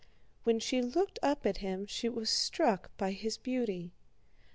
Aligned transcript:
When 0.45 0.59
she 0.59 0.81
looked 0.81 1.19
up 1.21 1.45
at 1.45 1.57
him 1.57 1.85
she 1.85 2.09
was 2.09 2.31
struck 2.31 2.89
by 2.97 3.11
his 3.11 3.37
beauty. 3.37 3.91